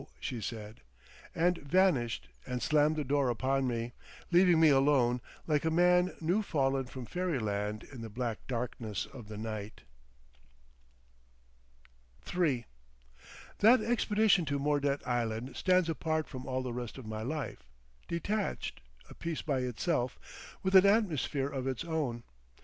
_"she 0.19 0.41
said, 0.41 0.81
and 1.35 1.59
vanished 1.59 2.27
and 2.47 2.63
slammed 2.63 2.95
the 2.95 3.03
door 3.03 3.29
upon 3.29 3.67
me, 3.67 3.93
leaving 4.31 4.59
me 4.59 4.69
alone 4.69 5.21
like 5.45 5.63
a 5.63 5.69
man 5.69 6.15
new 6.19 6.41
fallen 6.41 6.85
from 6.85 7.05
fairyland 7.05 7.83
in 7.83 8.01
the 8.01 8.09
black 8.09 8.39
darkness 8.47 9.05
of 9.05 9.27
the 9.27 9.37
night. 9.37 9.81
III 12.35 12.65
That 13.59 13.79
expedition 13.81 14.43
to 14.45 14.57
Mordet 14.57 15.05
Island 15.07 15.55
stands 15.55 15.87
apart 15.87 16.27
from 16.27 16.47
all 16.47 16.63
the 16.63 16.73
rest 16.73 16.97
of 16.97 17.05
my 17.05 17.21
life, 17.21 17.69
detached, 18.07 18.81
a 19.07 19.13
piece 19.13 19.43
by 19.43 19.59
itself 19.59 20.17
with 20.63 20.73
an 20.75 20.87
atmosphere 20.87 21.47
of 21.49 21.67
its 21.67 21.85
own. 21.85 22.23